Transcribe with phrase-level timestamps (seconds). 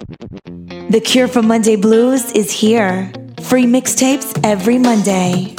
[0.00, 3.10] The cure for Monday blues is here.
[3.42, 5.57] Free mixtapes every Monday.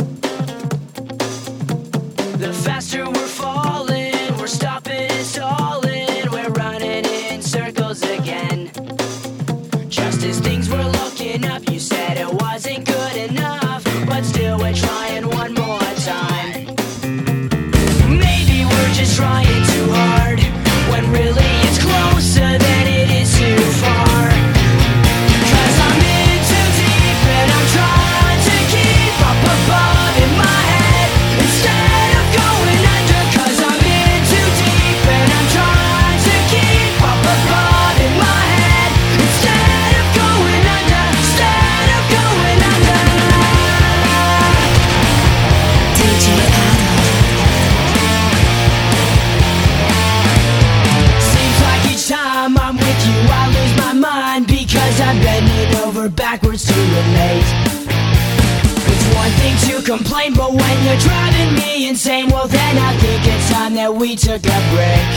[64.00, 65.11] we took a break.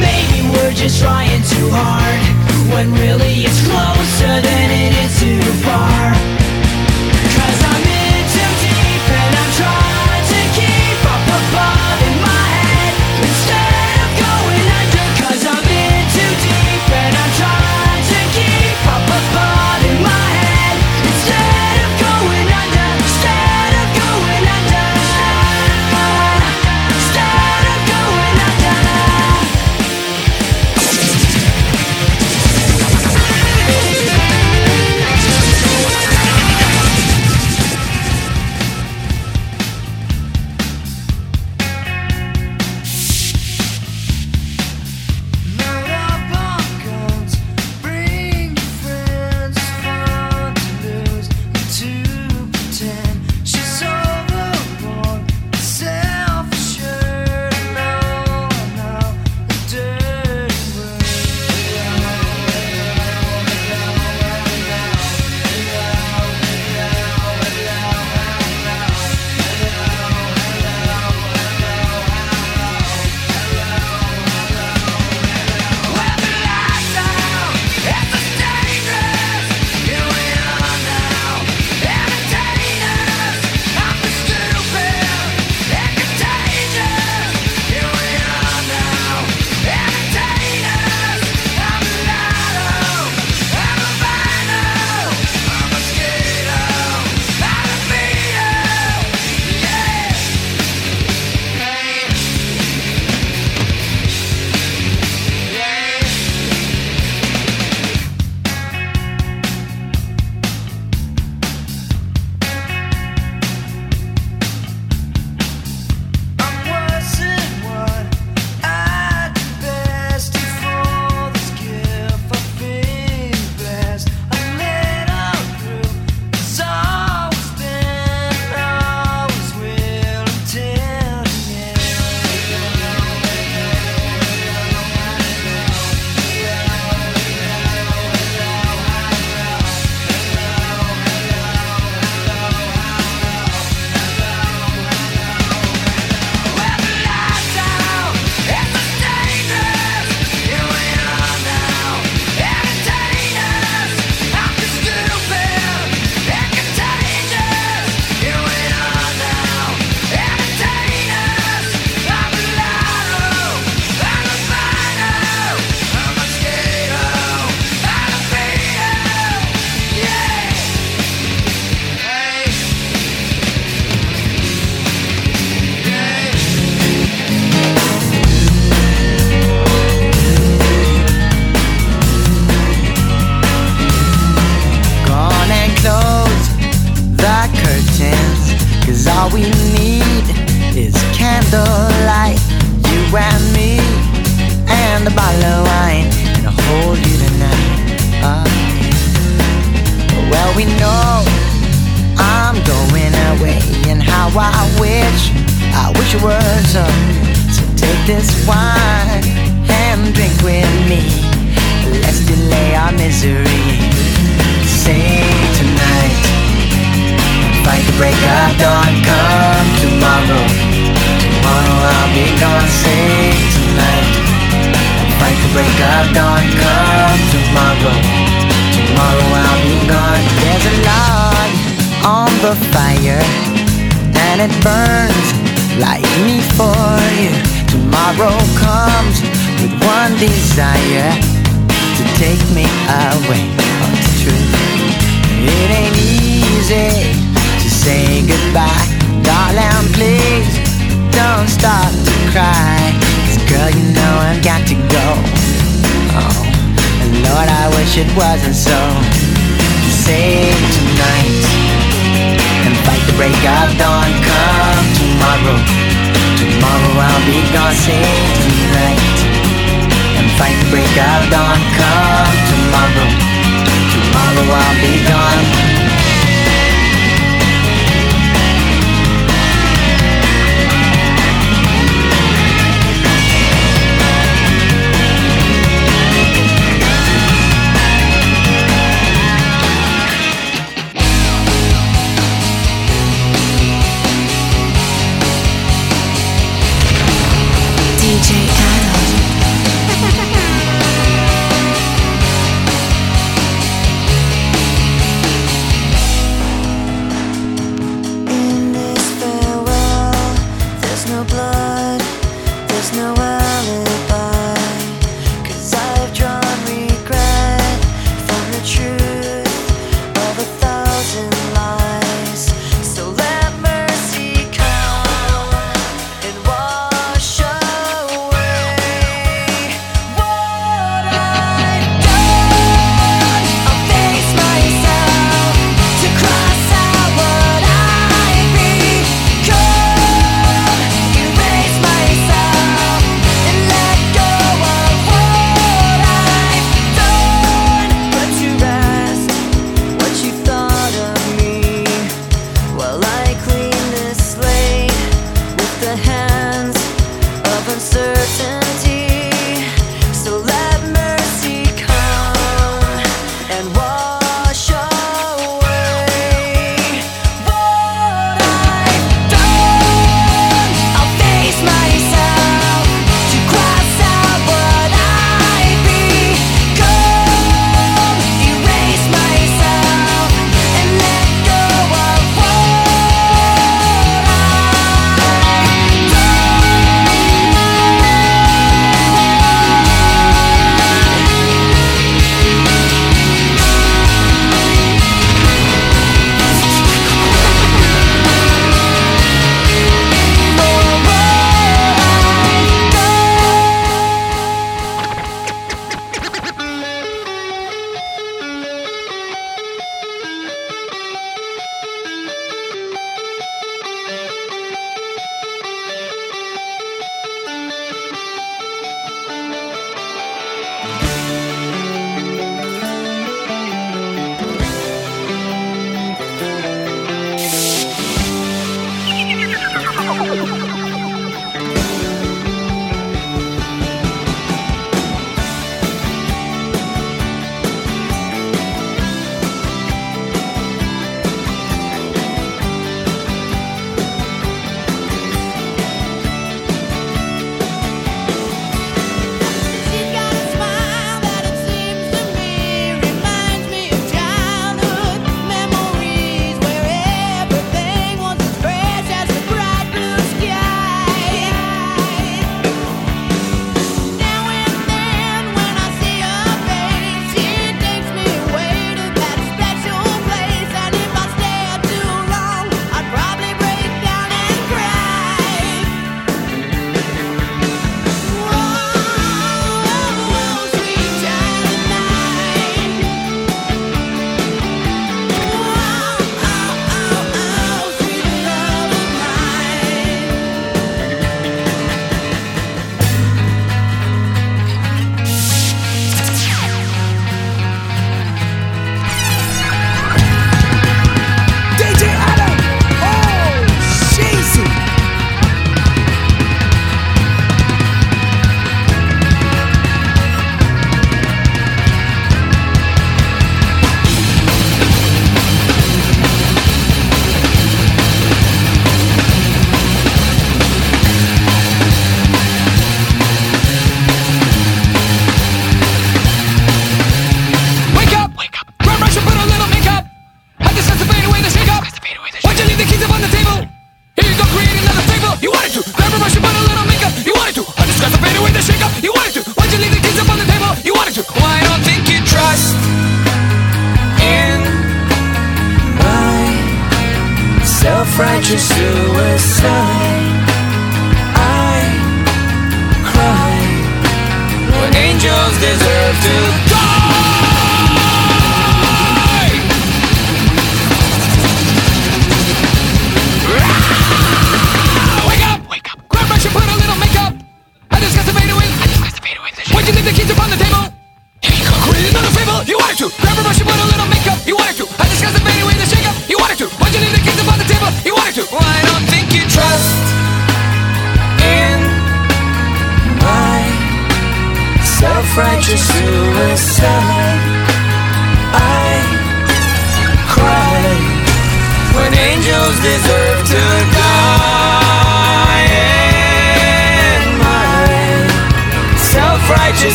[0.00, 6.33] Maybe we're just trying too hard When really it's closer than it is too far.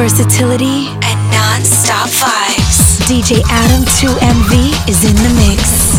[0.00, 3.02] versatility, and non-stop vibes.
[3.04, 5.89] DJ Adam 2MV is in the mix.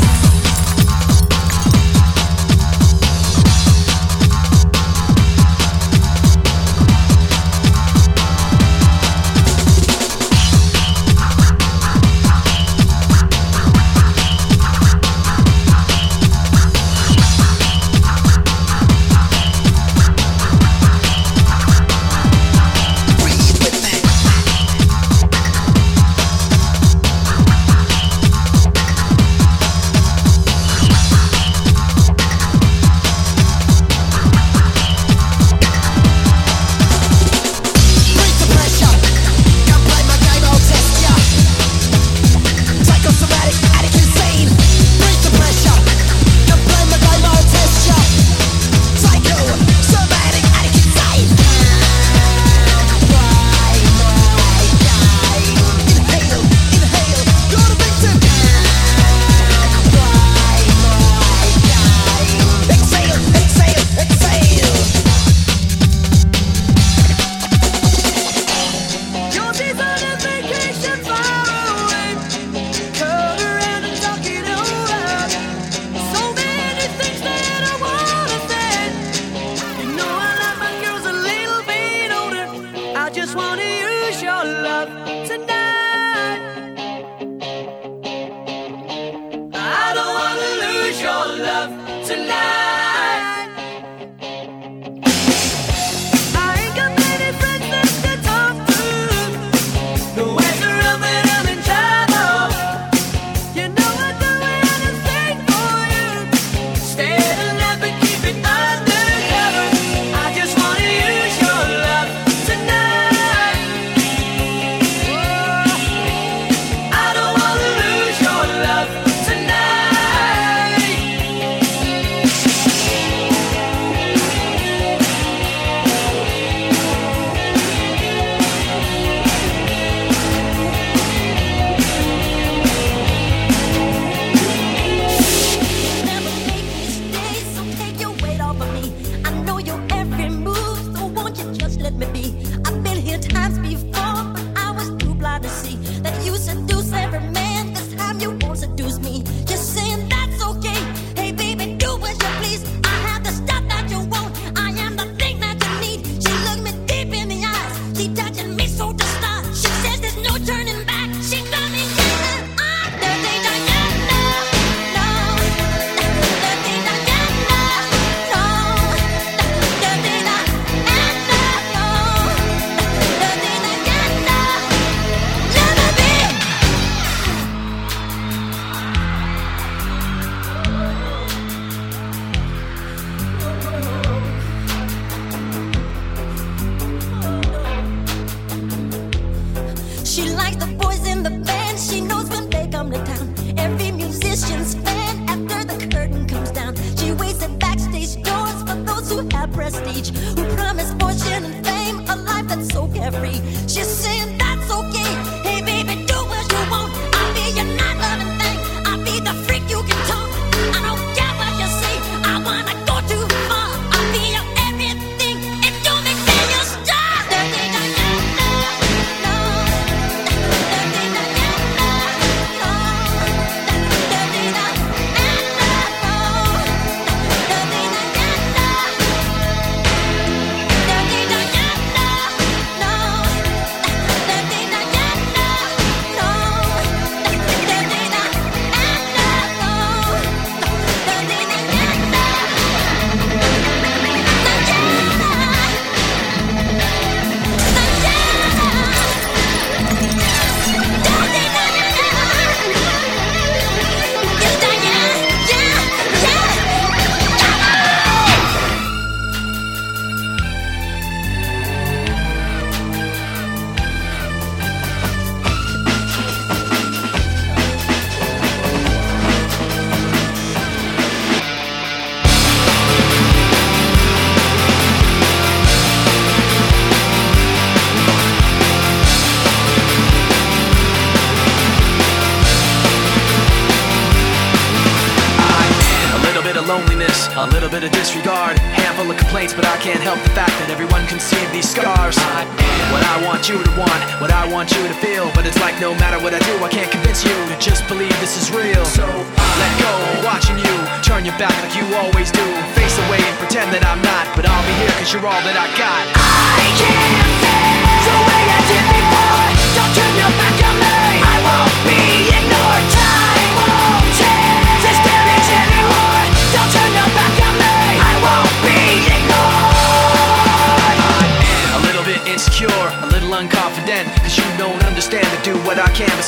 [141.99, 142.30] let me be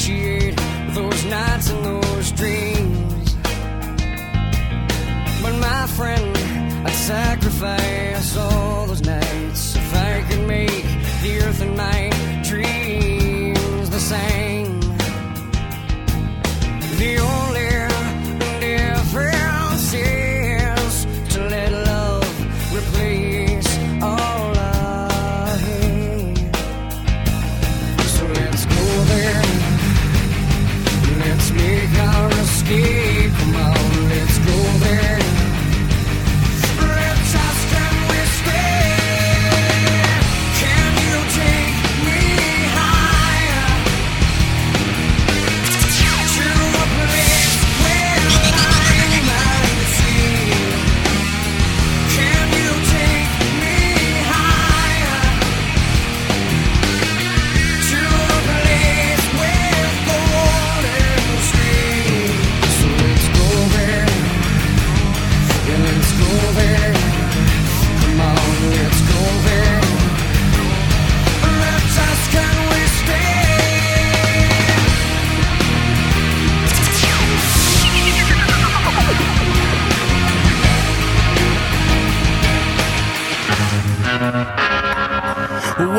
[0.00, 0.56] appreciate
[0.94, 3.34] those nights and those dreams.
[5.42, 6.36] But my friend,
[6.86, 10.84] I'd sacrifice all those nights if I could make
[11.22, 11.89] the earth and my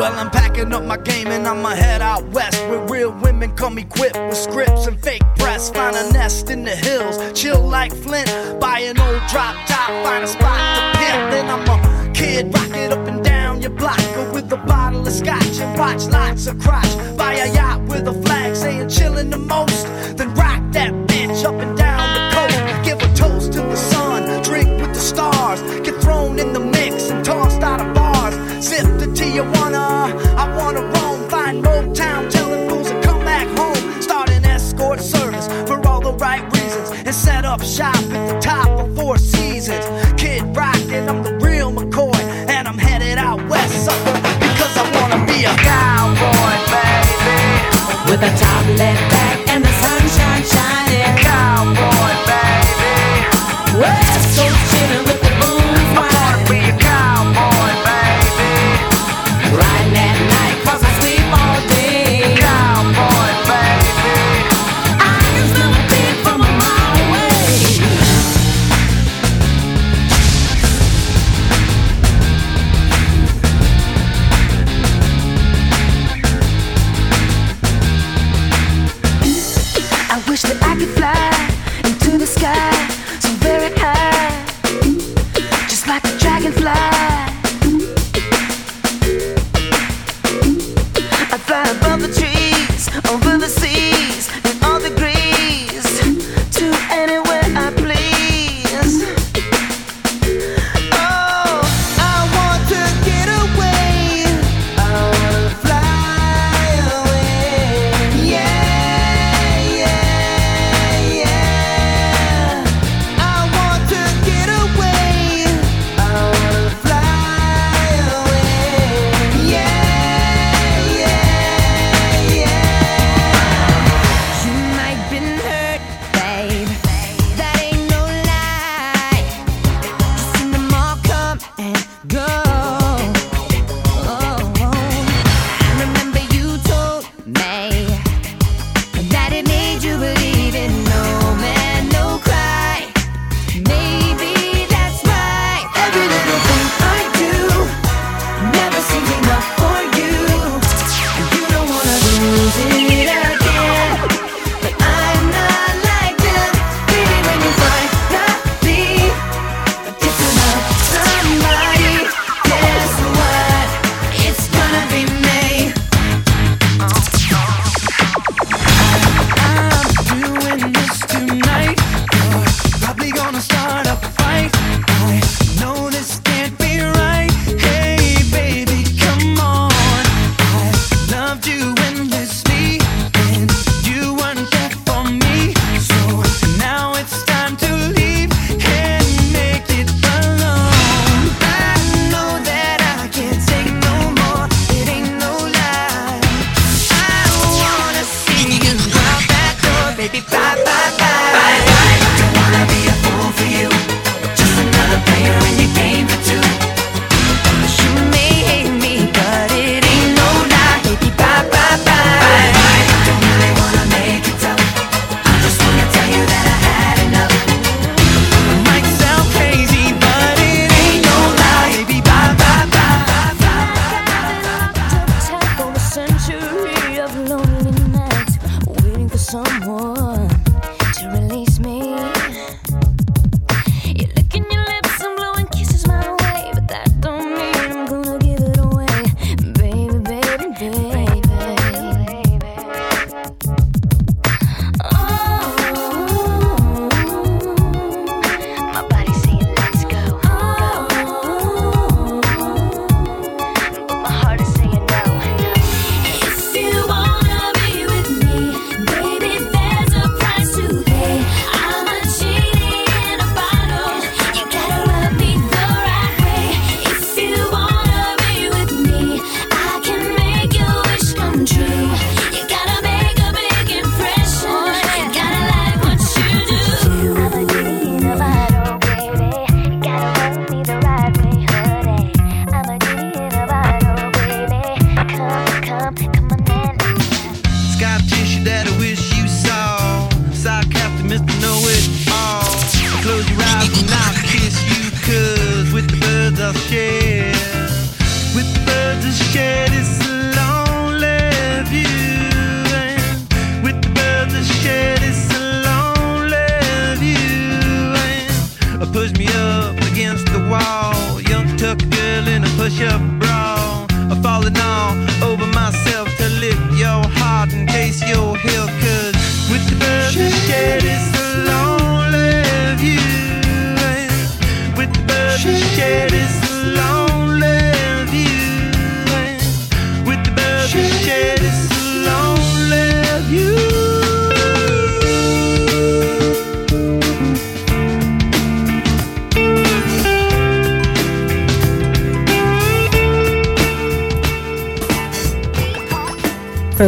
[0.02, 3.78] Well, I'm packing up my game and I'ma head out west where real women come
[3.78, 5.70] equipped with scripts and fake breasts.
[5.70, 8.28] Find a nest in the hills, chill like Flint.
[8.60, 11.30] Buy an old drop top, find a spot to pimp.
[11.30, 14.00] Then I'm a kid, rock it up and down your block.
[14.34, 17.16] With a bottle of scotch and watch lots of crotch.
[17.16, 19.86] Buy a yacht with a flag saying chillin' the most.
[20.16, 22.84] Then rock that bitch up and down the coast.
[22.84, 25.62] Give a toast to the sun, drink with the stars.
[25.86, 28.34] Get thrown in the mix and tossed out of bars.
[28.66, 29.71] Sip the Tijuana,
[37.52, 39.84] up shop at the top of Four Seasons.
[40.16, 42.16] Kid rockin', I'm the real McCoy.
[42.48, 48.10] And I'm headed out west, sucker, because I wanna be a cowboy, baby.
[48.10, 49.11] With a top left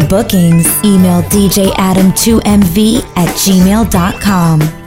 [0.08, 4.83] bookings, email djadam2mv at gmail.com.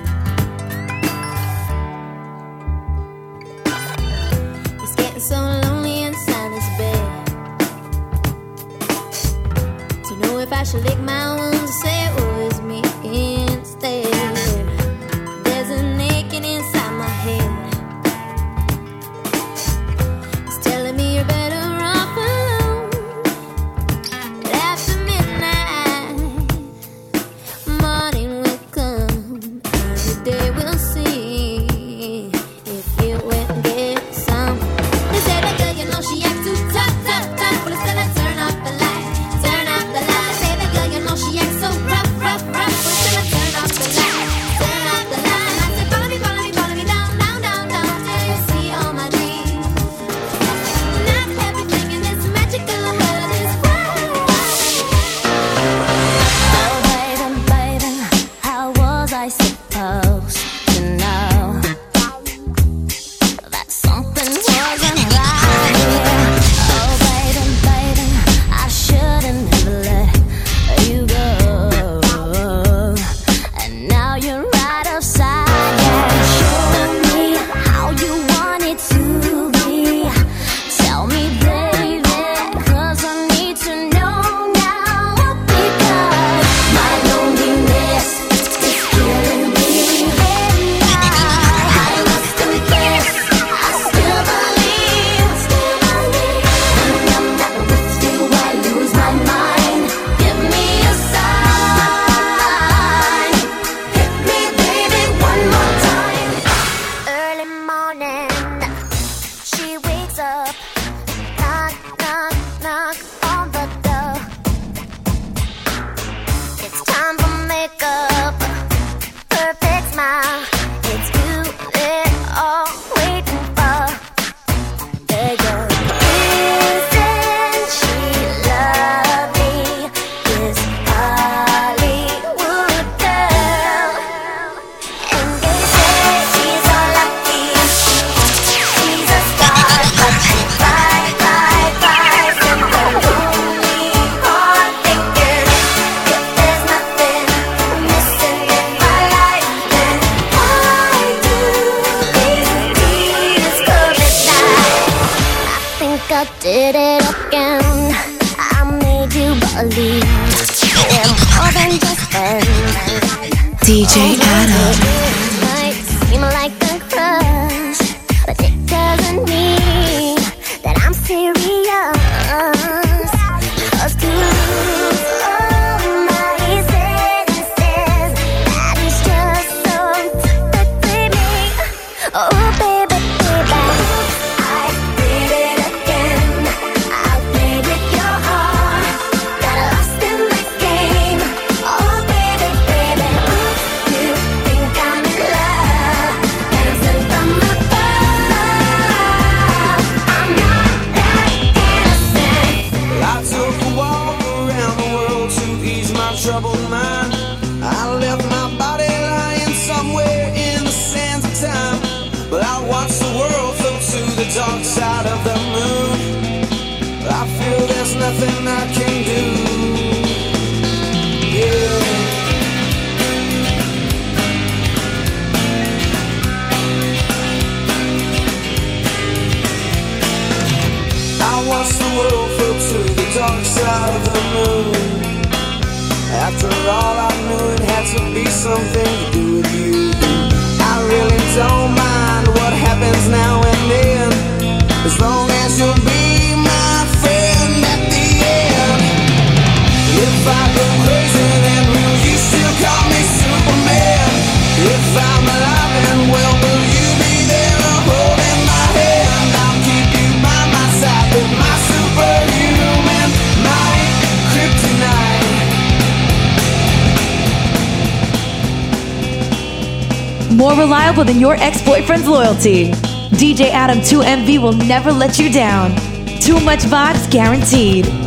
[272.48, 275.76] DJ Adam 2MV will never let you down.
[276.22, 278.07] Too much vibes guaranteed.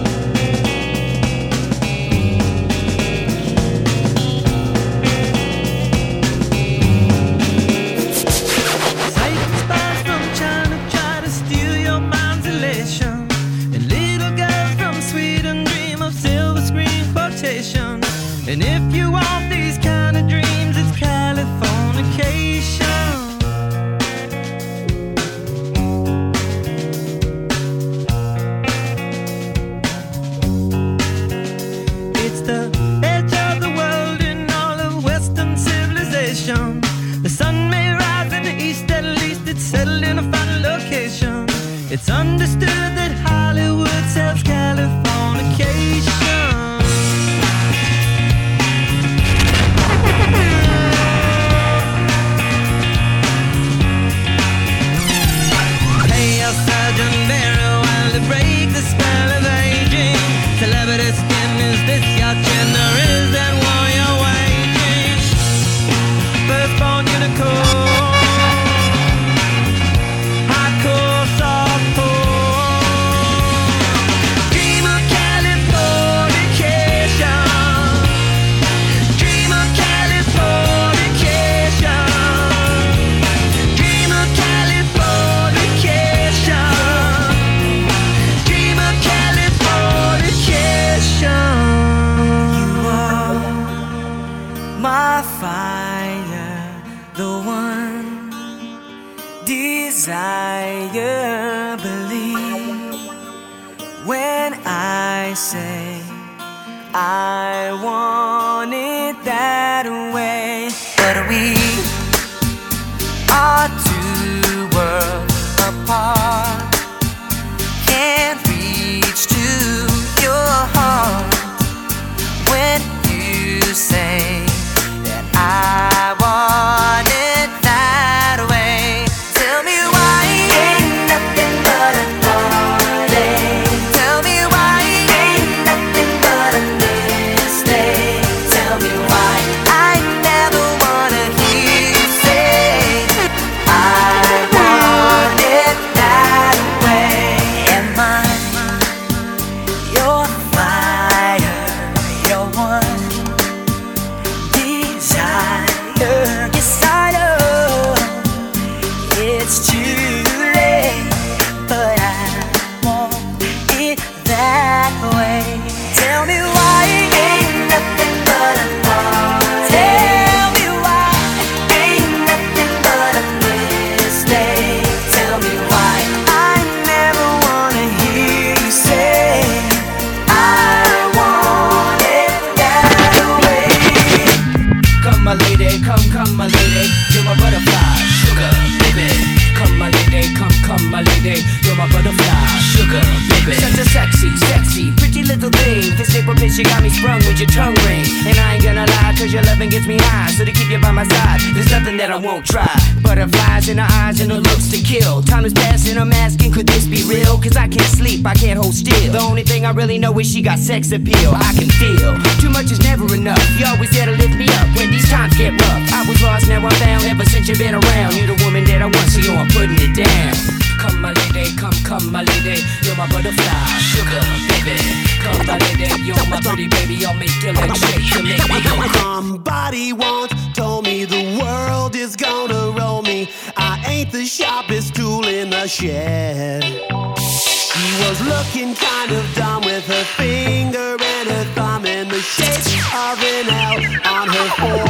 [202.40, 203.02] Won't try.
[203.02, 205.22] Butterflies in her eyes and her looks to kill.
[205.22, 207.38] Time is passing, I'm asking, could this be real?
[207.38, 209.12] Cause I can't sleep, I can't hold still.
[209.12, 211.32] The only thing I really know is she got sex appeal.
[211.34, 213.42] I can feel too much is never enough.
[213.58, 215.92] You always there to lift me up when these times get rough.
[215.92, 217.04] I was lost, now I'm found.
[217.04, 219.76] Ever since you've been around, you're the woman that I want, so yo, I'm putting
[219.78, 220.59] it down.
[221.00, 222.60] Come, my lady, come, come, my lady.
[222.82, 224.20] You're my butterfly, sugar,
[224.50, 224.76] baby.
[225.22, 227.06] Come, my lady, you're my pretty baby.
[227.06, 228.86] I'll make your legs shake, you make me go.
[229.00, 233.30] Somebody once told me the world is gonna roll me.
[233.56, 236.64] I ain't the sharpest tool in the shed.
[236.64, 242.60] She was looking kind of dumb with her finger and her thumb in the shape
[242.92, 244.89] of an L on her forehead.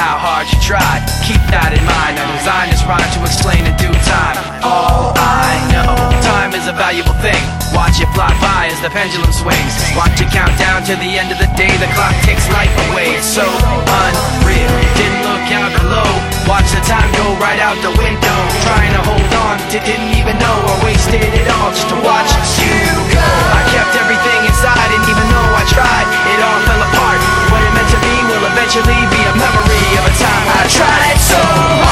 [0.00, 1.04] How hard you try.
[1.28, 2.16] Keep that in mind.
[2.16, 4.40] I designed this rhyme to explain in due time.
[4.64, 5.92] All I know,
[6.24, 7.36] time is a valuable thing.
[7.76, 9.76] Watch it fly by as the pendulum swings.
[9.92, 11.70] Watch it count down to the end of the day.
[11.76, 13.12] The clock takes life away.
[13.20, 14.72] It's so unreal.
[14.96, 16.08] Didn't look out below.
[16.48, 18.38] Watch the time go right out the window.
[18.64, 22.26] Trying to hold on, di- didn't even know I wasted it all just to watch
[22.58, 22.74] you
[23.12, 23.22] go.
[23.54, 27.20] I kept everything inside, and even though I tried, it all fell apart.
[27.54, 31.36] What it meant to be will eventually be a memory a time I tried so
[31.36, 31.89] hard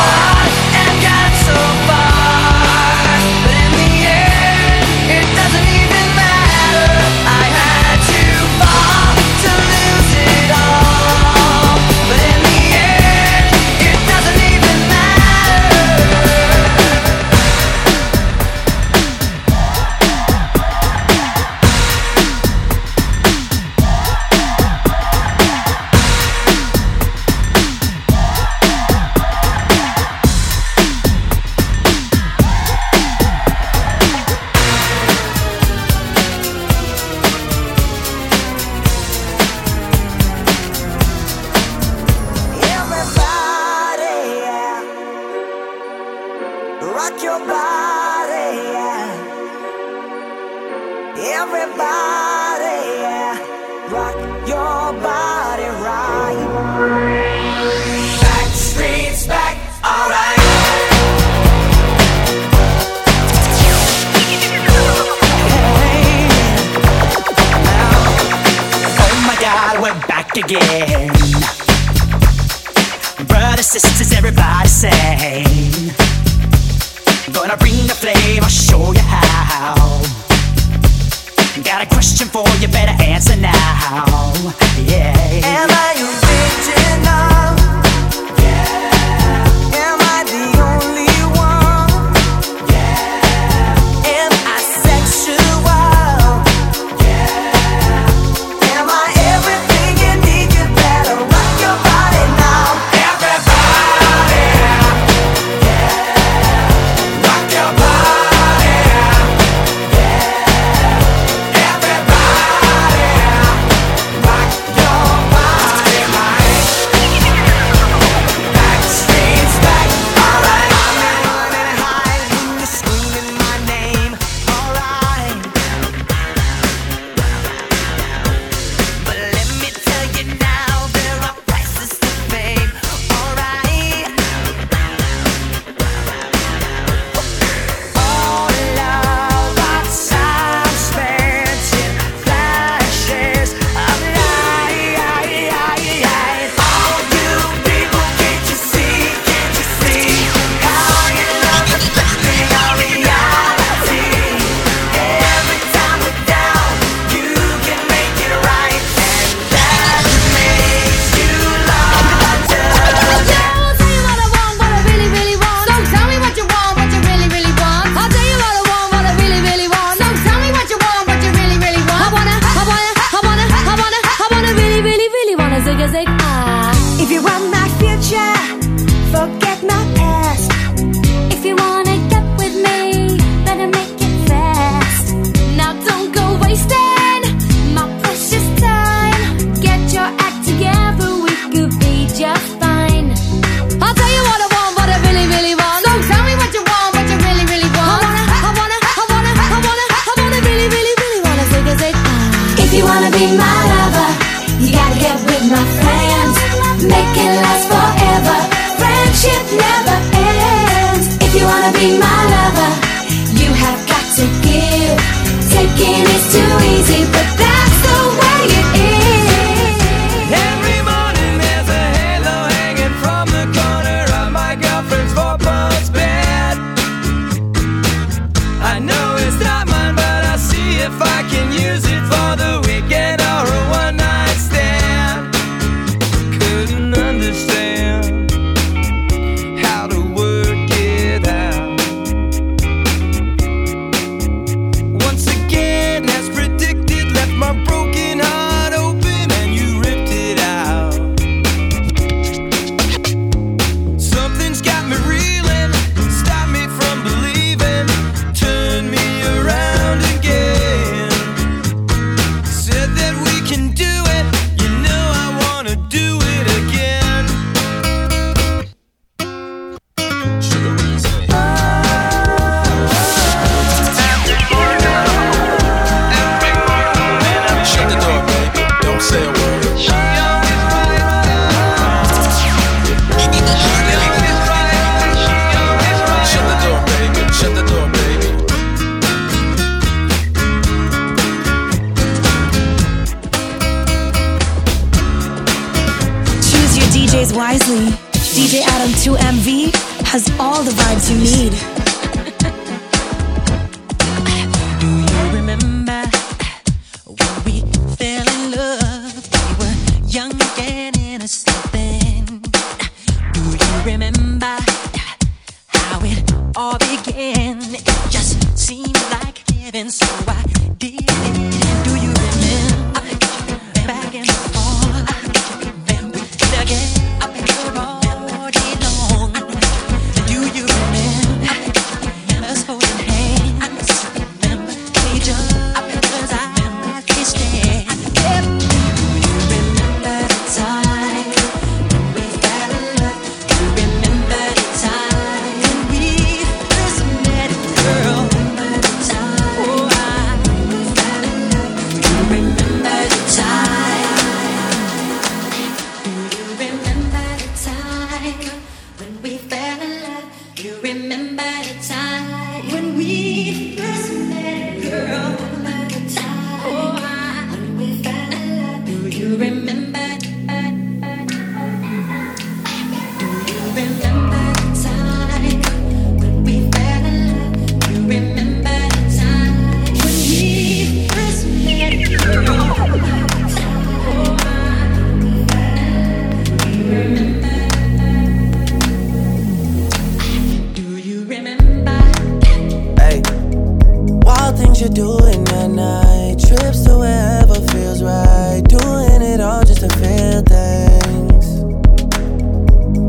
[394.80, 396.38] you're doing at night.
[396.38, 398.62] Trips to wherever feels right.
[398.68, 401.46] Doing it all just to feel things.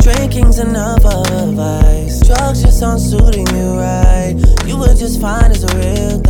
[0.04, 2.26] Drinking's enough of a vice.
[2.26, 4.36] Drugs just aren't suiting you right.
[4.66, 6.22] You were just fine as a real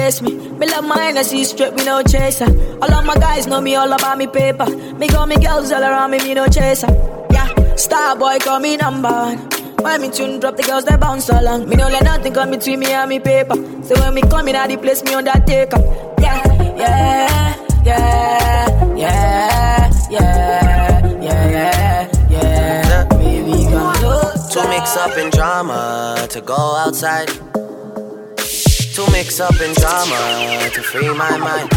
[0.00, 0.32] replace me.
[0.58, 2.46] Me love I see straight, me no chaser.
[2.82, 4.66] All of my guys know me all about me paper.
[4.96, 6.88] Me got me girls all around me, me no chaser.
[7.30, 9.38] Yeah, star boy call me number one.
[9.82, 11.68] When me tune drop, the girls they bounce along.
[11.68, 13.56] Me no let nothing come between me and me paper.
[13.82, 15.84] So when me come in, at the place me on that take up.
[16.20, 23.04] Yeah, yeah, yeah, yeah, yeah, yeah, yeah, yeah.
[23.08, 23.66] Baby,
[23.98, 24.52] close.
[24.52, 27.30] Too mix up in drama to go outside.
[28.94, 31.70] Too mix up in drama to free my mind.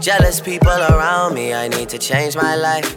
[0.00, 2.96] Jealous people around me, I need to change my life.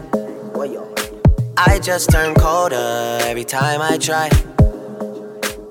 [1.57, 4.30] I just turn colder every time I try.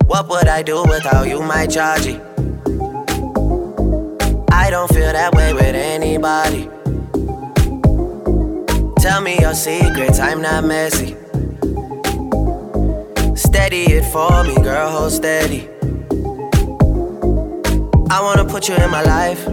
[0.06, 2.20] What would I do without you, my Georgie?
[4.50, 6.68] I don't feel that way with anybody.
[9.00, 11.14] Tell me your secrets, I'm not messy.
[13.36, 15.68] Steady it for me, girl, hold steady.
[18.12, 19.44] I wanna put you in my life.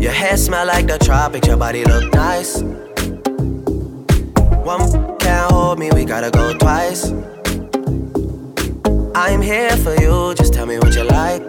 [0.00, 2.62] Your hair smell like the tropics, your body look nice.
[4.62, 7.10] One can't hold me, we gotta go twice.
[9.16, 11.42] I'm here for you, just tell me what you like.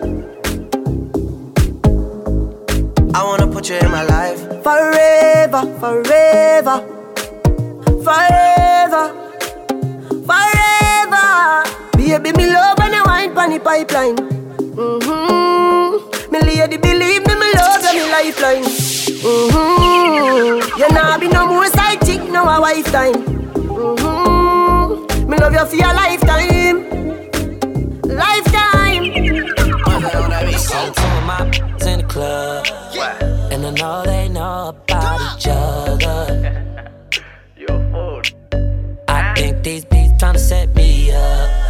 [3.14, 4.40] I wanna put you in my life.
[4.64, 6.82] Forever, forever,
[8.04, 9.04] forever,
[10.26, 11.64] forever.
[11.96, 14.41] Baby, me love when you wine pon the pipeline.
[14.72, 16.32] Mm-hmm.
[16.32, 18.64] Me lady, believe me, me love you, me lifeline.
[19.20, 20.80] Mm-hmm.
[20.80, 23.14] You nah be no more side chick, no a wife time.
[23.68, 25.30] Mm-hmm.
[25.30, 26.88] Me love you for your lifetime,
[28.04, 29.12] lifetime.
[30.58, 31.44] So of my
[31.86, 32.66] in the club,
[33.52, 36.58] and I know they know about each other.
[39.10, 41.61] I think these beats tryna set me up.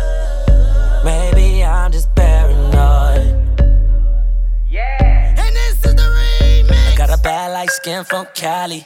[7.82, 8.86] Skin from Cali.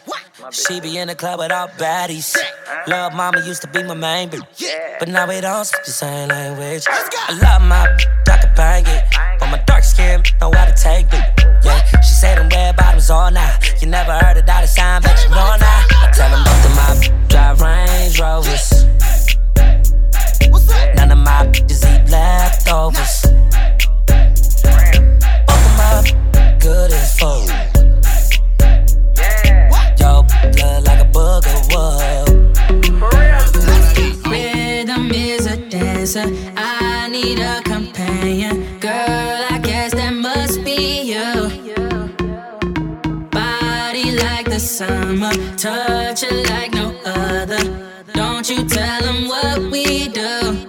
[0.52, 2.34] She be in the club with all baddies.
[2.88, 4.46] Love mama used to be my main bitch.
[5.00, 6.86] But now we don't speak the same language.
[6.88, 9.04] I love my bitch, I can bang it.
[9.40, 11.26] But my dark skin know how to take it.
[11.66, 13.82] Yeah, she say them red bottoms all night.
[13.82, 15.86] You never heard a dollar sign, but you know now.
[16.04, 18.86] I tell them both of my bitch drive Range Rovers.
[20.96, 23.16] None of my bitches eat leftovers.
[25.48, 27.75] Both of my good as food.
[30.56, 32.28] Blood like a booger wood.
[34.30, 36.28] Rhythm is a dancer.
[36.58, 38.80] I need a companion.
[38.80, 41.50] Girl, I guess that must be you.
[43.32, 47.60] Body like the summer, touch it like no other.
[48.14, 50.68] Don't you tell them what we do.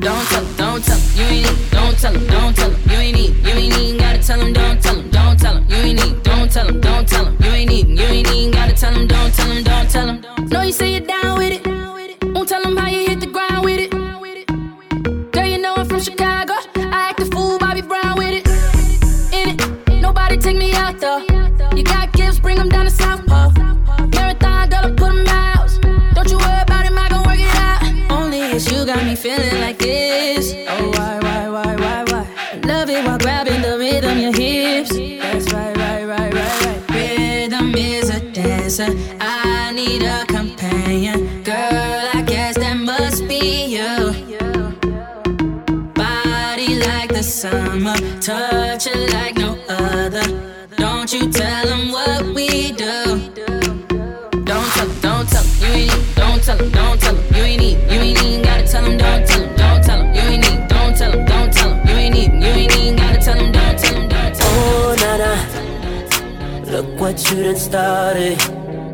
[0.00, 1.70] Don't tell don't tell you ain't need.
[1.70, 3.32] Don't tell 'em, don't tell 'em, you ain't need.
[3.46, 6.22] You ain't even gotta tell 'em, don't tell 'em, don't tell 'em, you ain't need.
[6.22, 7.36] Don't tell 'em, don't tell 'em,
[9.36, 10.20] tell 'em, don't tell 'em.
[10.50, 11.62] Know you say you're down with it.
[12.34, 13.90] Won't tell 'em how you hit the ground with it.
[15.32, 16.54] Girl, you know I'm from Chicago.
[16.76, 18.44] I act a fool, Bobby Brown with it.
[19.32, 21.20] In it, nobody take me out though.
[21.76, 23.52] You got gifts, bring 'em down to South Pole.
[24.14, 25.68] Marathon, girl, I put 'em out.
[26.14, 27.80] Don't you worry about him, I gon' work it out.
[28.10, 30.54] Only it's you got me feeling like this.
[30.72, 32.24] Oh, why, why, why, why, why?
[32.70, 34.90] Love it while grabbing the rhythm, your hips.
[35.22, 36.80] That's right, right, right, right, right.
[36.96, 38.90] Rhythm is a dancer.
[39.86, 41.42] Need a companion.
[41.42, 44.12] Girl, I guess that must be you.
[45.92, 50.24] Body like the summer, touch it like no other.
[50.78, 53.30] Don't you tell them what we do.
[54.50, 56.14] Don't tell don't tell you ain't.
[56.16, 57.78] Don't tell 'em, don't tell 'em, you ain't need.
[57.92, 60.68] You ain't even gotta tell 'em, don't tell 'em, don't tell you ain't need.
[60.68, 62.32] Don't tell don't tell you ain't need.
[62.42, 64.34] You ain't even gotta tell 'em, don't tell 'em, don't.
[64.40, 64.96] Oh.
[66.72, 68.63] Look what you done started.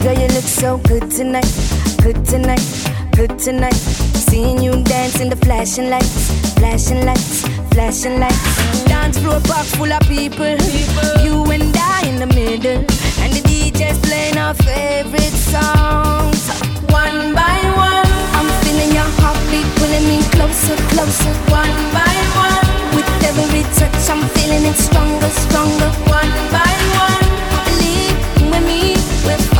[0.00, 1.50] Girl, you look so good tonight.
[2.02, 2.62] Good tonight.
[3.16, 3.74] Good tonight.
[4.28, 6.30] Seeing you dance in the flashing lights.
[6.54, 7.42] Flashing lights.
[7.72, 8.84] Flashing lights.
[8.84, 10.54] Dance floor park full of people.
[11.24, 12.84] You and I in the middle.
[13.22, 16.46] And the DJ's playing our favorite songs.
[16.94, 18.10] One by one.
[18.38, 21.34] I'm feeling your heartbeat pulling me closer, closer.
[21.50, 22.66] One by one.
[22.94, 25.90] With every touch, I'm feeling it stronger, stronger.
[26.06, 26.72] One by
[27.02, 27.26] one.
[27.66, 28.18] Believe
[28.52, 28.94] with me,
[29.26, 29.57] we're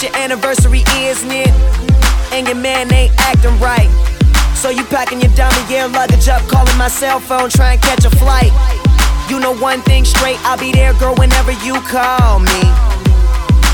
[0.00, 1.48] it's your anniversary, isn't it?
[2.32, 4.09] And your man ain't acting right.
[4.60, 8.04] So you packing your dummy gear luggage up, calling my cell phone, trying to catch
[8.04, 8.52] a flight.
[9.30, 12.60] You know one thing straight, I'll be there, girl, whenever you call me.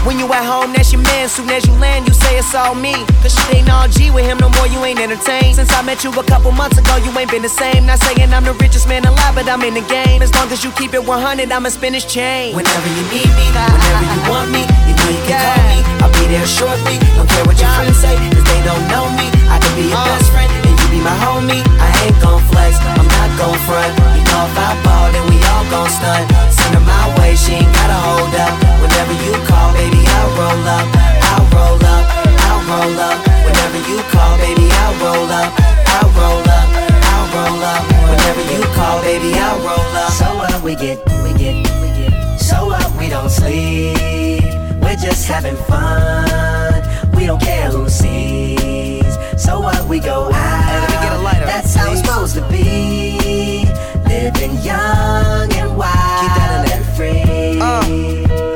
[0.07, 1.29] When you at home, that's your man.
[1.29, 2.95] Soon as you land, you say it's all me.
[3.19, 5.57] Cause shit ain't all G with him no more, you ain't entertained.
[5.59, 7.85] Since I met you a couple months ago, you ain't been the same.
[7.85, 10.23] Not saying I'm the richest man alive, but I'm in the game.
[10.23, 12.55] As long as you keep it 100, I'ma spin his chain.
[12.55, 15.83] Whenever you need me, whenever you want me, you know you can call me.
[15.99, 17.03] I'll be there shortly.
[17.19, 19.27] Don't care what your friends say, cause they don't know me.
[19.51, 20.07] I can be your uh.
[20.15, 20.66] best friend, and
[21.07, 21.63] my homie.
[21.79, 23.93] I ain't gon' flex, I'm not gon' front.
[24.19, 26.27] You know if I ball, then we all gon' stunt.
[26.51, 28.55] Send her my way, she ain't gotta hold up.
[28.83, 30.87] Whenever you call, baby, I'll roll up.
[31.31, 32.05] I'll roll up,
[32.47, 33.19] I'll roll up.
[33.47, 35.51] Whenever you call, baby, I'll roll up.
[35.95, 36.67] I'll roll up,
[37.15, 37.83] I'll roll up.
[38.11, 40.11] Whenever you call, baby, I'll roll up.
[40.21, 42.13] So what we get, we get, we get.
[42.49, 44.43] So what we don't sleep.
[44.83, 46.83] We're just having fun.
[47.15, 49.06] We don't care who sees.
[49.37, 51.21] So what we go out.
[51.47, 53.67] That's how it's supposed to be.
[54.09, 58.56] Living young and wild and free.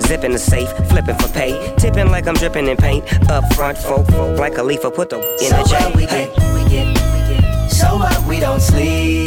[0.00, 1.74] Zipping the safe, flipping for pay.
[1.78, 3.04] Tipping like I'm dripping in paint.
[3.30, 5.76] Up front, folk, folk like a leaf, put the in So the J.
[5.84, 7.70] what we get, we get, we get.
[7.70, 9.26] So what we don't sleep.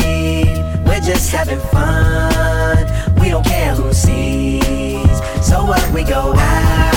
[0.85, 2.85] We're just having fun.
[3.19, 5.17] We don't care who sees.
[5.45, 6.96] So what we go out.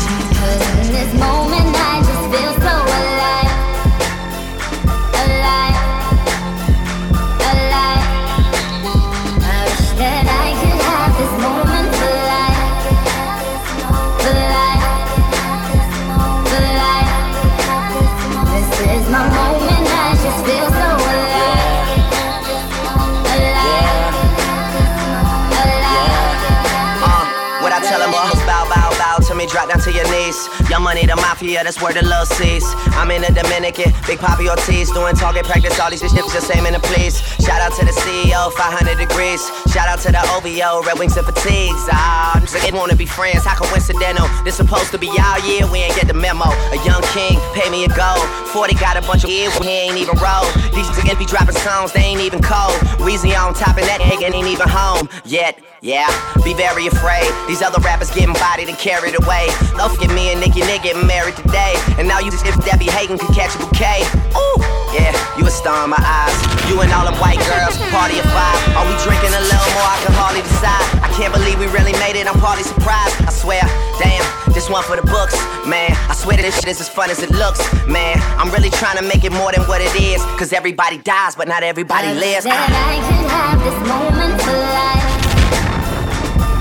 [30.93, 32.63] Money, the mafia, that's where the love sees.
[32.95, 36.71] I'm in the Dominican, Big Papi Ortiz, doing target practice, all these shits just aiming
[36.71, 37.19] to please.
[37.43, 39.43] Shout out to the CEO, 500 degrees.
[39.75, 41.83] Shout out to the OVO, Red Wings and Fatigues.
[41.91, 44.27] Ah, they wanna be friends, how coincidental?
[44.45, 46.47] This supposed to be our year, we ain't get the memo.
[46.47, 48.23] A young king, pay me a gold.
[48.55, 50.47] 40 got a bunch of years, he ain't even roll.
[50.71, 52.79] These niggas be dropping songs, they ain't even cold.
[53.03, 55.59] Weezy on top, and that nigga ain't even home yet.
[55.81, 56.05] Yeah,
[56.45, 57.25] be very afraid.
[57.47, 59.49] These other rappers getting bodied and carried away.
[59.77, 61.75] Don't forget me and Nicki Nick married today.
[61.97, 62.87] And now you just if that be
[63.17, 64.05] could catch a bouquet.
[64.33, 64.57] Ooh,
[64.93, 66.35] yeah, you a star in my eyes.
[66.69, 68.57] You and all them white girls, party of five.
[68.77, 69.89] Are we drinking a little more?
[69.89, 70.85] I can hardly decide.
[71.03, 72.27] I can't believe we really made it.
[72.27, 73.15] I'm partly surprised.
[73.27, 73.61] I swear,
[73.99, 74.23] damn,
[74.53, 75.35] this one for the books,
[75.67, 75.91] man.
[76.07, 78.17] I swear that this shit is as fun as it looks, man.
[78.39, 80.23] I'm really trying to make it more than what it is.
[80.39, 82.45] Cause everybody dies, but not everybody lives.
[82.45, 85.05] That I could have this moment for life.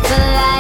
[0.08, 0.59] For life.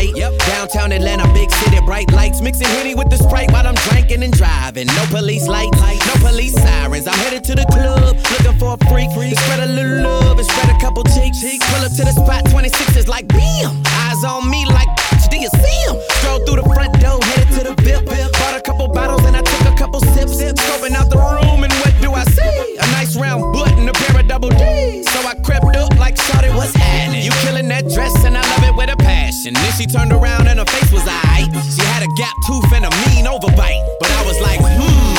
[0.00, 0.16] Feeling.
[0.16, 0.38] Yep.
[0.46, 4.32] Downtown Atlanta, big city, bright lights, mixing Henny with the Sprite while I'm drinking and
[4.32, 4.86] driving.
[4.86, 7.06] No police lights, no police sirens.
[7.06, 9.10] I'm headed to the club, looking for a freak.
[9.10, 11.40] To spread a little love and spread a couple cheeks.
[11.40, 13.82] Pull up to the spot, 26 is like bam.
[13.86, 14.88] Eyes on me like,
[15.30, 15.96] do you see him?
[16.18, 18.10] Stroll through the front door, headed to the VIP.
[18.38, 20.40] Bought a couple bottles and I took a couple sips.
[20.40, 22.76] Scoping out the room and what do I see?
[22.78, 25.10] A nice round butt and a pair of double D's.
[25.12, 27.24] So I crept up like, shawty, what's happening?
[27.24, 28.99] You killing that dress and I love it with a
[29.30, 29.54] passion.
[29.54, 31.50] Then she turned around and her face was aight.
[31.74, 33.82] She had a gap tooth and a mean overbite.
[34.00, 35.09] But I was like, hmm.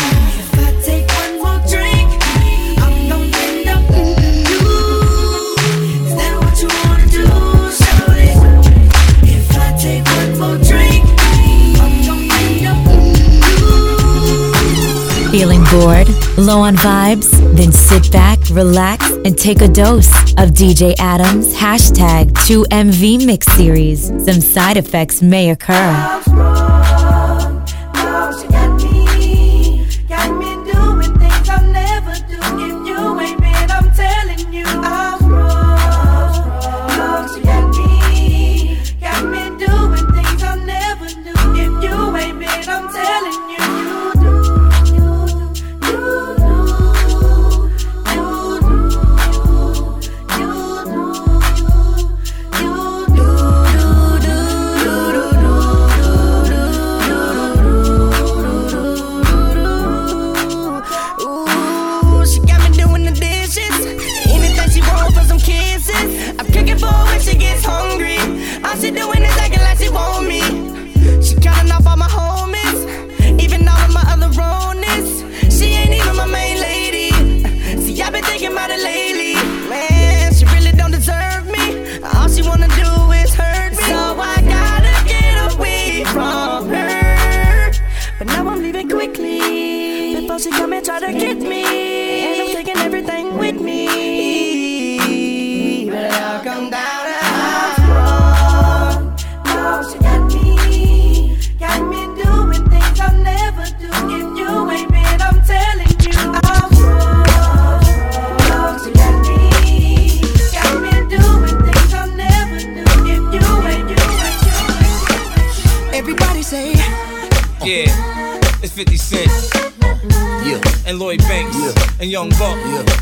[15.71, 16.07] Bored?
[16.37, 17.31] Low on vibes?
[17.55, 24.07] Then sit back, relax, and take a dose of DJ Adams' hashtag 2MV Mix Series.
[24.25, 26.70] Some side effects may occur.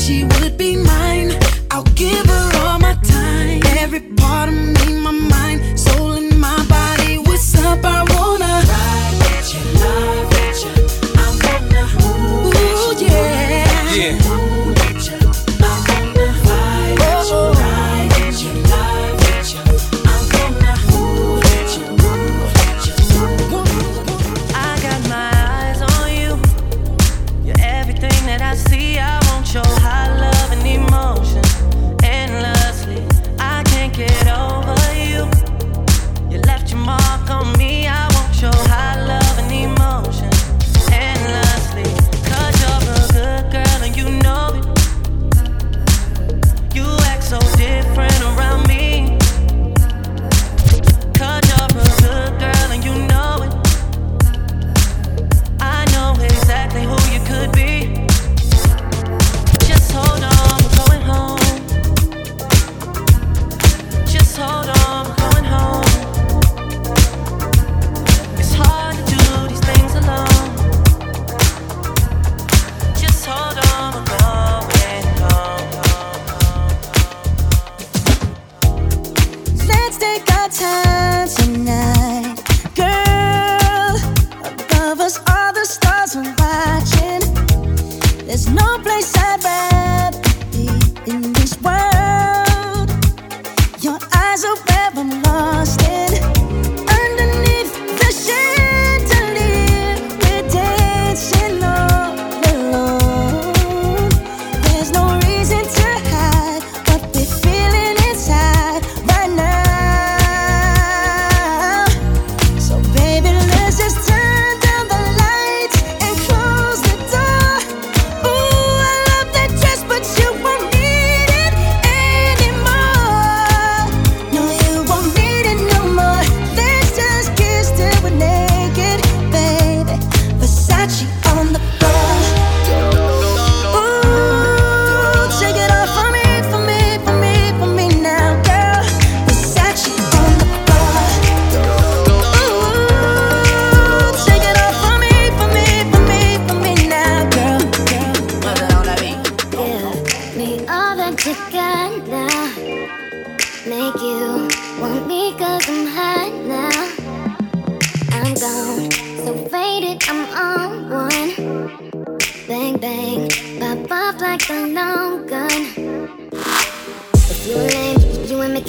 [0.00, 1.32] she would be mine.
[1.70, 2.39] I'll give her.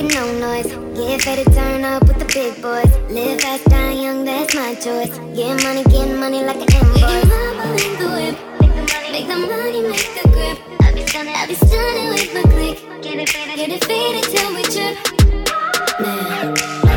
[0.01, 0.67] making no noise.
[0.95, 2.91] Get ready to turn up with the big boys.
[3.11, 5.17] Live fast, die young, that's my choice.
[5.35, 7.23] Get money, get money like an invoice.
[7.71, 8.35] We the whip.
[9.11, 10.57] Make the money, make the grip.
[10.81, 13.03] I'll be stunning, I'll be stunning with my click.
[13.03, 14.97] Get it faded, get it faded till we trip.
[15.99, 16.90] Man.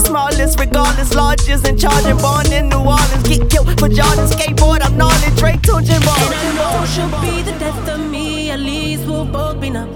[0.00, 3.26] smallest, regardless, largest in charge and born in New Orleans.
[3.28, 4.80] Get killed for Jordan skateboard.
[4.82, 5.30] I'm gnarly.
[5.36, 6.86] Drake, Toon, Jim Ball.
[6.86, 8.50] She'll be the death of me.
[8.50, 9.90] At least we'll both be numb.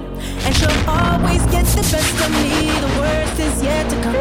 [0.44, 2.70] And she'll always get the best of me.
[2.84, 4.18] The worst is yet to come.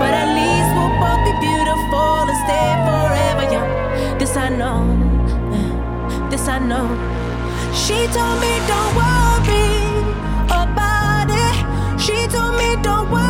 [0.00, 4.18] But at least we'll both be beautiful and stay forever young.
[4.18, 4.80] This I know.
[6.30, 6.86] This I know.
[7.72, 9.70] She told me don't worry
[10.62, 12.00] about it.
[12.00, 13.29] She told me don't worry.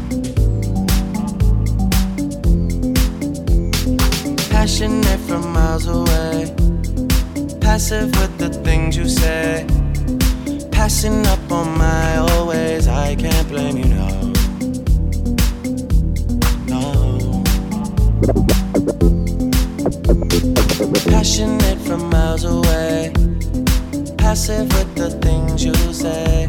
[4.61, 6.53] Passionate from miles away,
[7.61, 9.65] passive with the things you say.
[10.71, 14.33] Passing up on my always, I can't blame you, no.
[16.67, 17.43] No.
[21.09, 23.13] Passionate from miles away,
[24.19, 26.47] passive with the things you say.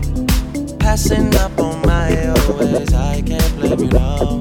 [0.79, 4.41] Passing up on my always, I can't blame you, no.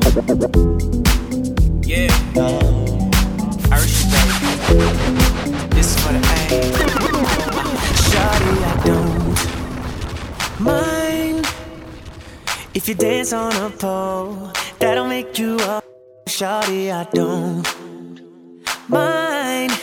[1.83, 2.33] Yeah.
[2.35, 2.70] No.
[4.71, 6.19] This for the.
[8.07, 9.37] Shawty, I don't
[10.59, 11.45] mind
[12.73, 14.53] if you dance on a pole.
[14.79, 15.83] That'll make you up.
[16.25, 17.67] Shawty, I don't
[18.87, 19.73] mind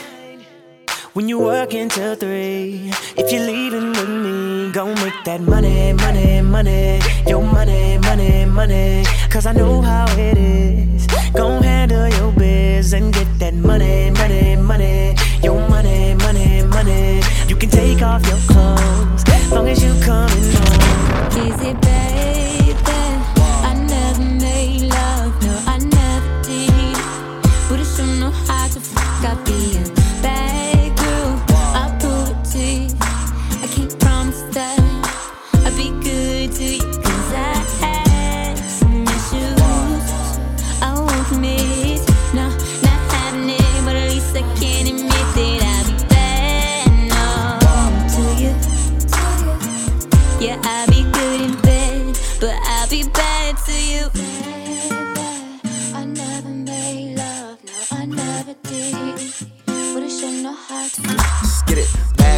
[1.12, 2.90] when you work until three.
[3.15, 7.01] If you're leaving with me, gon' make that money, money, money.
[7.27, 9.05] Your money, money, money.
[9.28, 11.06] Cause I know how it is.
[11.35, 15.15] Gon' handle your biz and get that money, money, money.
[15.43, 17.20] Your money, money, money.
[17.48, 21.48] You can take off your clothes, long as you coming home.
[21.51, 21.88] Is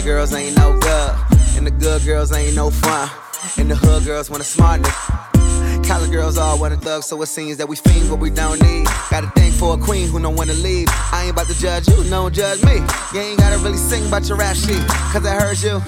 [0.01, 1.15] Bad girls ain't no good,
[1.59, 3.11] and the good girls ain't no fun.
[3.59, 5.87] And the hood girls want a smart nigga.
[5.87, 8.63] College girls all want a thug, so it seems that we fiend what we don't
[8.63, 8.87] need.
[9.11, 10.89] Got a thing for a queen who don't wanna leave.
[11.13, 12.77] I ain't about to judge you, don't judge me.
[13.13, 14.81] You ain't gotta really sing about your rap sheet,
[15.13, 15.83] cause I heard you.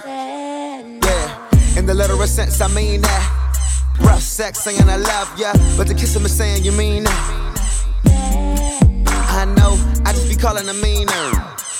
[1.08, 3.96] Yeah, in the literal sense, I mean that.
[4.00, 7.41] Rough sex saying I love ya, but the kiss him is saying you mean that.
[9.42, 9.74] I know,
[10.06, 11.10] I just be calling a meaner.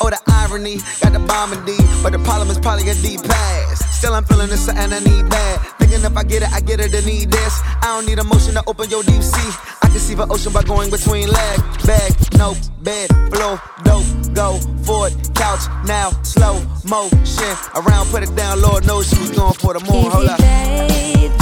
[0.02, 3.22] Oh, the irony, got the bomb in D, but the problem is probably a deep
[3.22, 3.78] pass.
[3.98, 5.60] Still, I'm feeling this something I need bad.
[5.78, 7.60] Thinking if I get it, I get it, I need this.
[7.62, 9.50] I don't need emotion to open your deep sea.
[9.80, 14.58] I can see the ocean by going between leg, bag, no, bed, floor, dope, go,
[14.82, 17.54] forward, couch, now, slow motion.
[17.78, 20.10] Around, put it down, Lord knows she was going for the moon.
[20.10, 21.41] Hold up.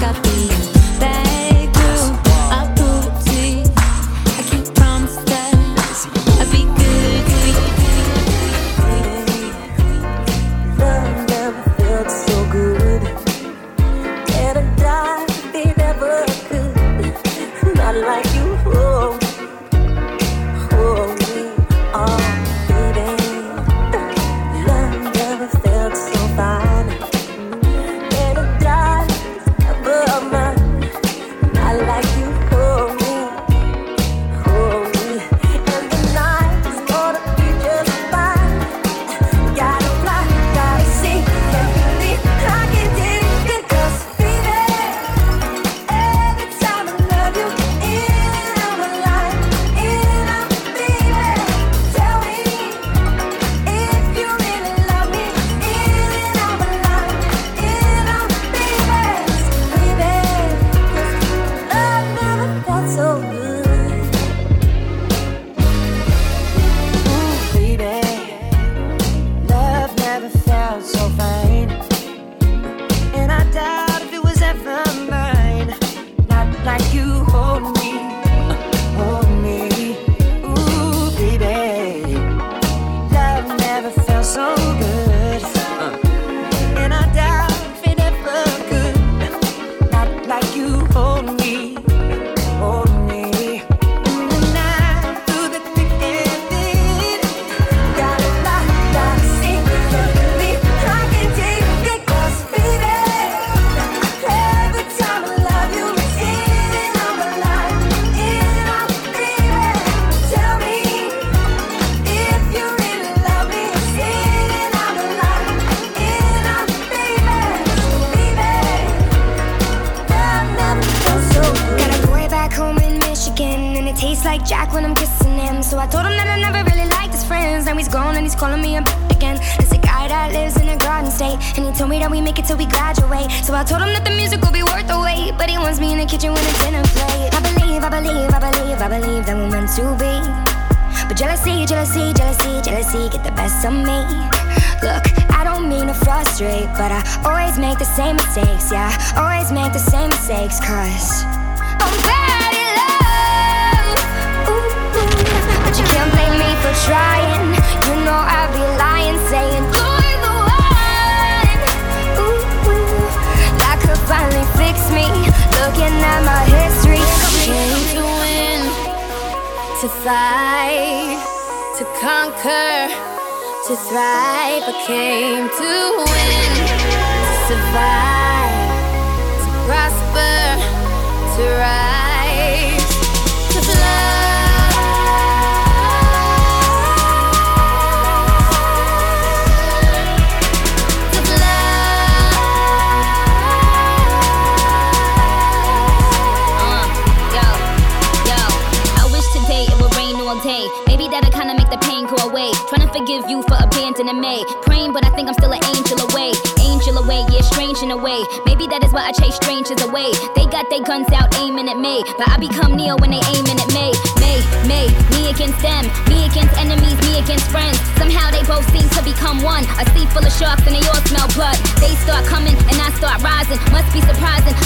[0.00, 0.33] How to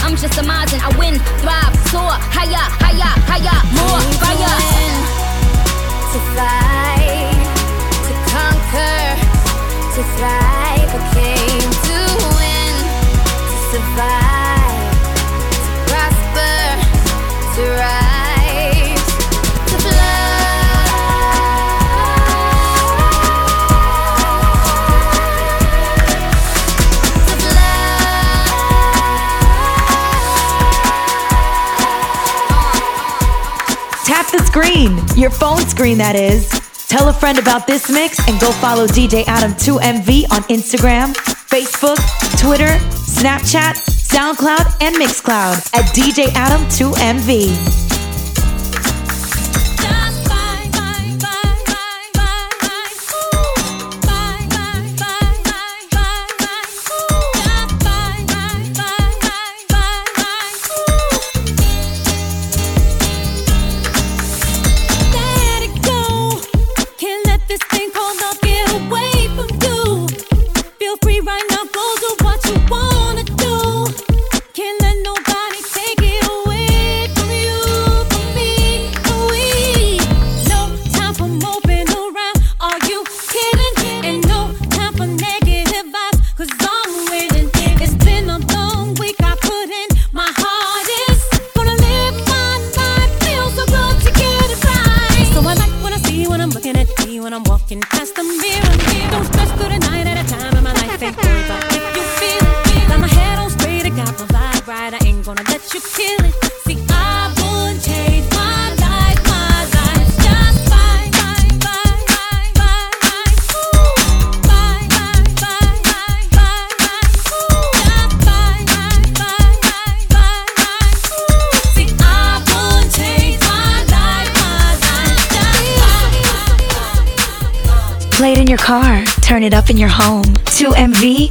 [0.09, 0.81] I'm just surmising.
[0.81, 4.57] I win, thrive, soar, higher, higher, higher, more fire.
[6.13, 6.68] To fly.
[34.59, 36.49] screen, your phone screen, that is.
[36.89, 41.15] Tell a friend about this mix and go follow DJ Adam2MV on Instagram,
[41.47, 41.99] Facebook,
[42.41, 47.88] Twitter, Snapchat, SoundCloud, and Mixcloud at DJ Adam2MV.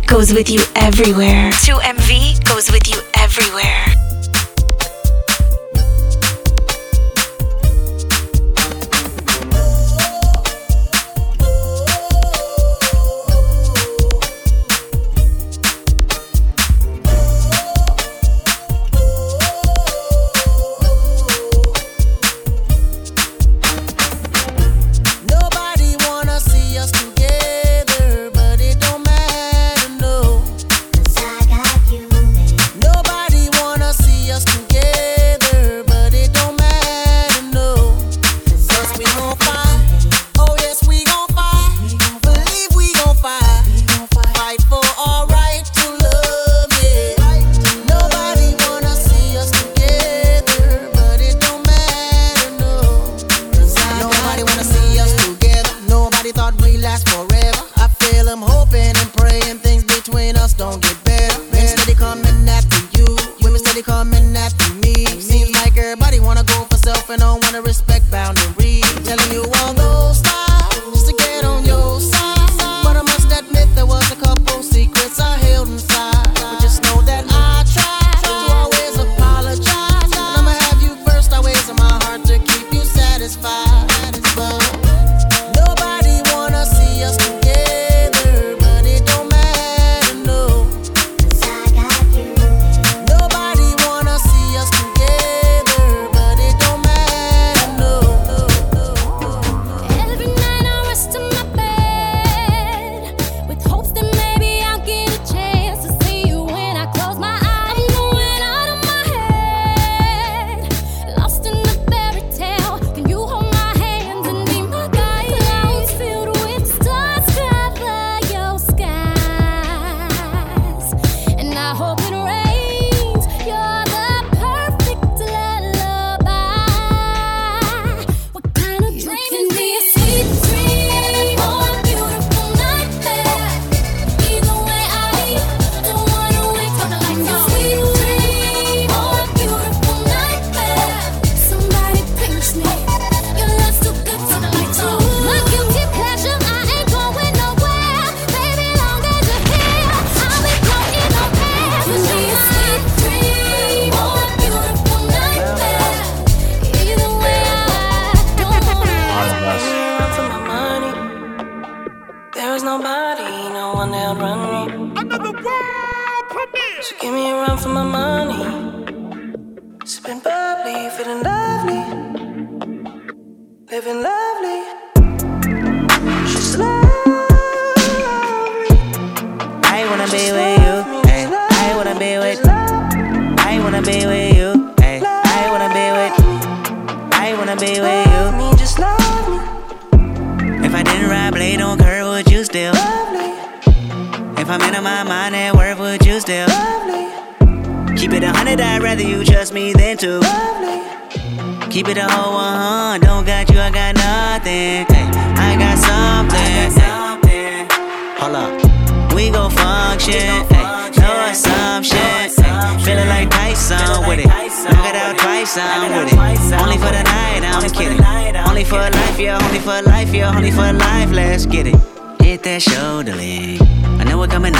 [0.08, 1.52] goes with you everywhere.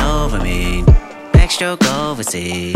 [0.07, 0.84] Over me.
[1.34, 2.75] Backstroke overseas.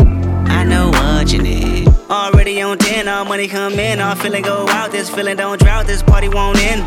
[0.58, 1.88] I know what you need.
[2.10, 4.00] Already on 10, all money come in.
[4.00, 4.92] All feeling go out.
[4.92, 5.86] This feeling don't drought.
[5.86, 6.82] This party won't end.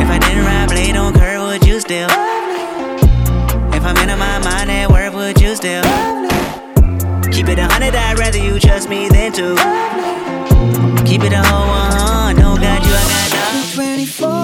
[0.00, 2.08] If I didn't ride blade on curve, would you still?
[3.76, 5.82] If I'm in my mind at work, would you still?
[7.32, 9.56] Keep it a hundred, I'd rather you trust me than to.
[11.04, 14.06] Keep it a whole one, oh, don't got you, I got nothing.
[14.06, 14.41] 24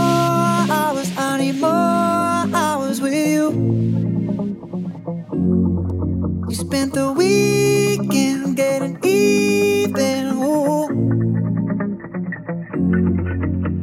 [6.69, 10.27] spent the weekend getting even.
[10.37, 10.87] Ooh.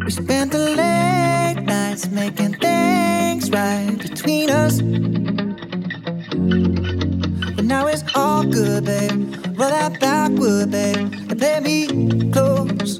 [0.06, 4.82] We spent the late nights making things right between us.
[7.56, 9.34] But now it's all good, babe.
[9.58, 13.00] Roll that backward, babe, and play me close.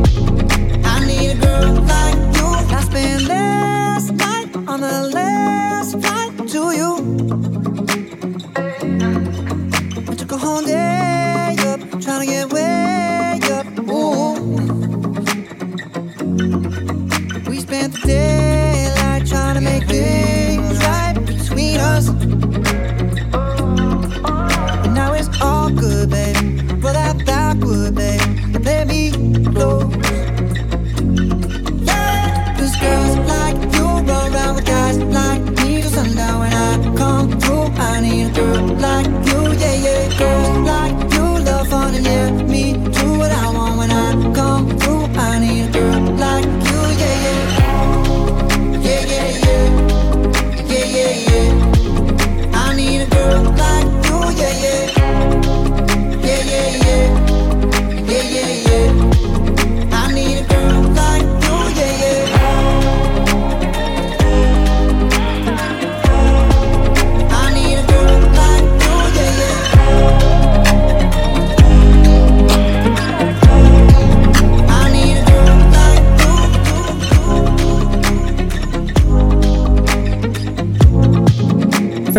[4.81, 5.30] The last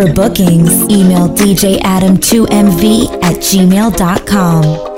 [0.03, 4.92] For bookings, email djadam2mv at gmail.com.